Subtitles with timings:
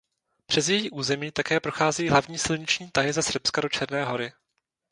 [0.45, 4.31] Přes její území také procházejí hlavní silniční tahy ze Srbska do Černé Hory.